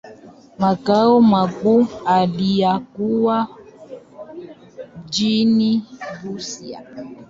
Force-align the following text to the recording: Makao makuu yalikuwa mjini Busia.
Makao 0.59 1.21
makuu 1.21 1.87
yalikuwa 2.07 3.47
mjini 4.97 5.85
Busia. 6.23 6.79